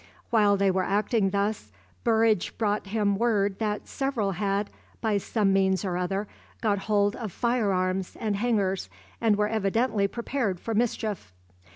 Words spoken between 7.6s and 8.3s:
arms